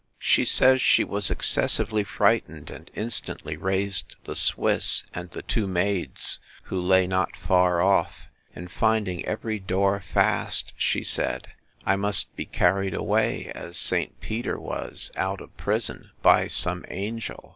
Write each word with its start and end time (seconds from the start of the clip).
She 0.17 0.45
says 0.45 0.81
she 0.81 1.03
was 1.03 1.29
excessively 1.29 2.03
frightened; 2.03 2.71
and 2.71 2.89
instantly 2.95 3.55
raised 3.55 4.15
the 4.23 4.35
Swiss, 4.35 5.03
and 5.13 5.29
the 5.29 5.43
two 5.43 5.67
maids, 5.67 6.39
who 6.63 6.79
lay 6.81 7.05
not 7.05 7.37
far 7.37 7.83
off; 7.83 8.25
and 8.55 8.71
finding 8.71 9.23
every 9.27 9.59
door 9.59 9.99
fast, 9.99 10.73
she 10.75 11.03
said, 11.03 11.49
I 11.85 11.97
must 11.97 12.35
be 12.35 12.45
carried 12.45 12.95
away, 12.95 13.51
as 13.53 13.77
St. 13.77 14.19
Peter 14.21 14.59
was 14.59 15.11
out 15.15 15.39
of 15.39 15.55
prison, 15.55 16.09
by 16.23 16.47
some 16.47 16.83
angel. 16.87 17.49